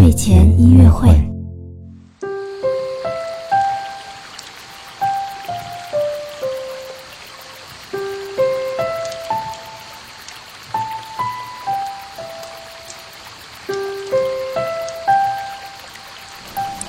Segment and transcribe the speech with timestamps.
[0.00, 1.10] 睡前音乐会。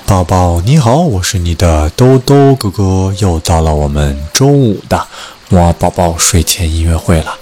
[0.06, 5.06] 宝宝你好，我是你的兜兜哥哥，又到了我们周五的
[5.50, 7.36] 哇宝宝睡前音乐会了。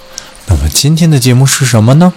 [0.47, 2.11] 那么今天的节目是什么呢？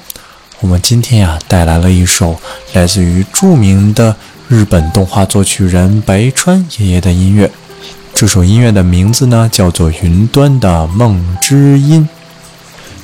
[0.61, 2.39] 我们今天呀带来了一首
[2.72, 4.17] 来自于著名的
[4.49, 7.50] 日本动画作曲人白川爷爷的音乐。
[8.14, 12.09] 这首音乐的名字呢叫做《云端的梦之音》，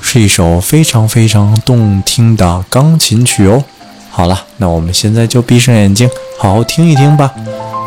[0.01, 3.63] 是一首非常非常动听的钢琴曲哦。
[4.11, 6.09] 好了，那我们现在就闭上眼睛，
[6.39, 7.33] 好好听一听吧。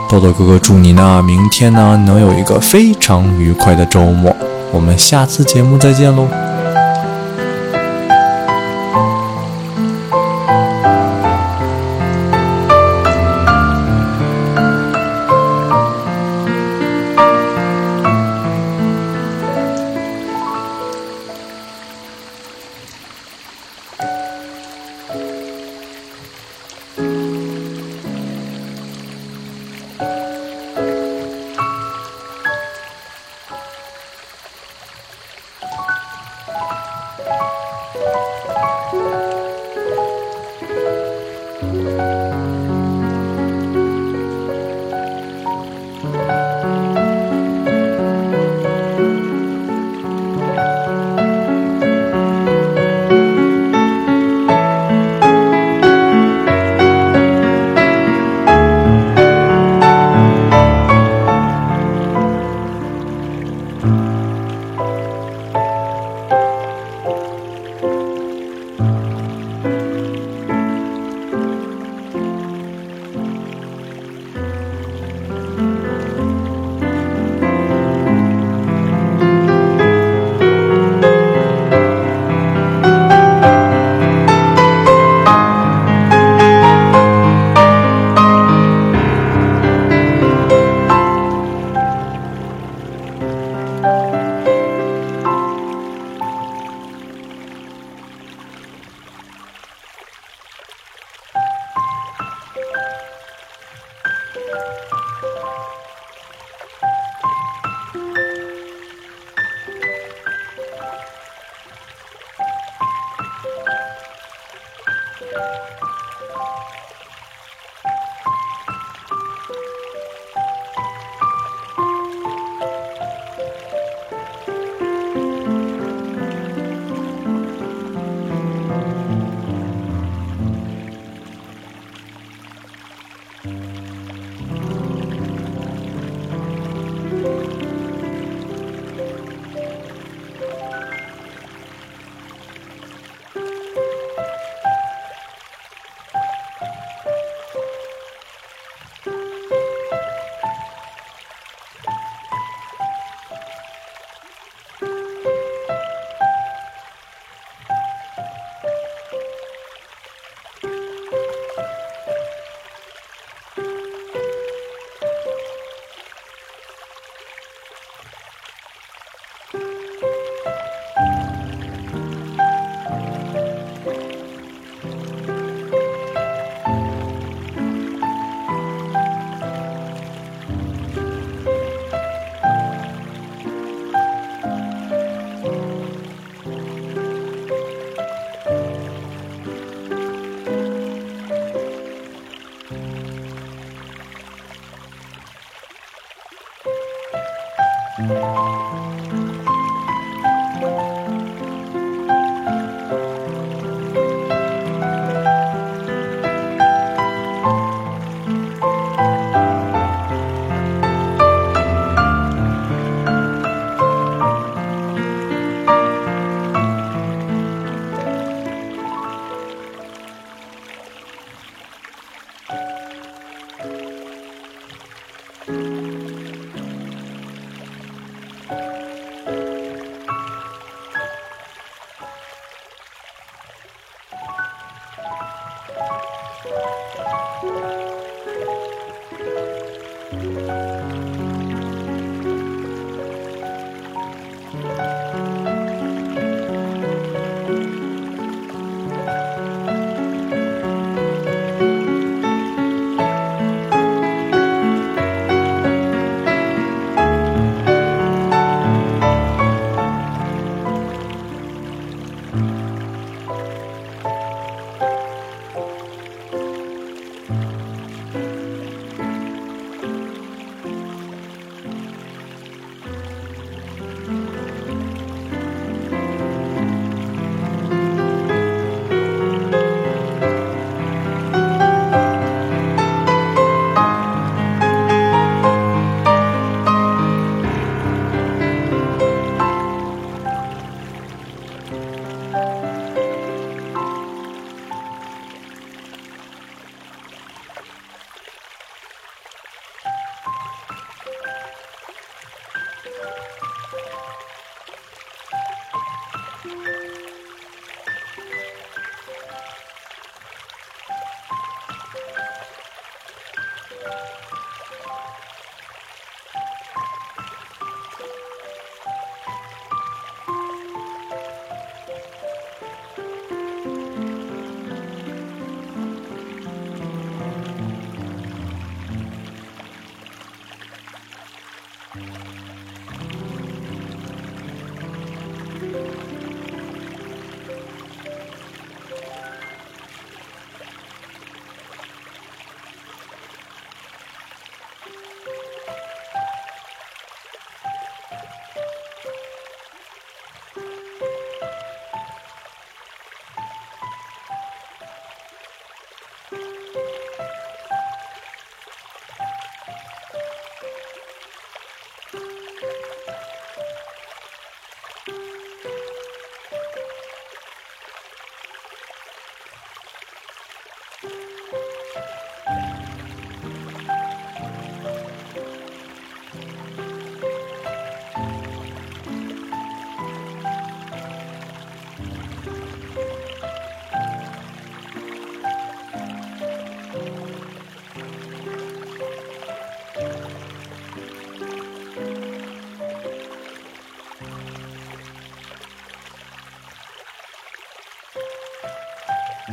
[0.10, 4.36] 豆豆哥哥祝你呢，明天呢能有一个非常愉快的周末。
[4.72, 6.43] 我们下次节目再见喽。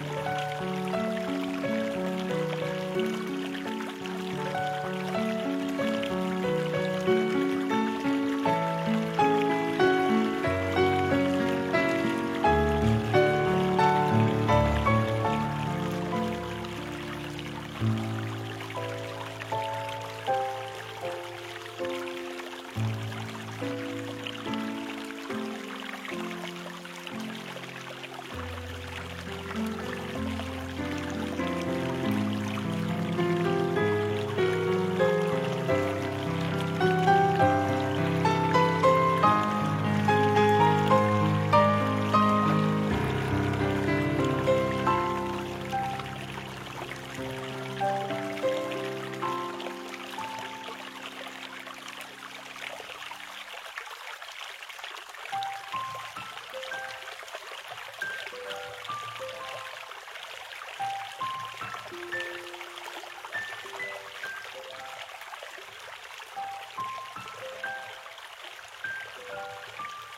[0.00, 0.39] Bye.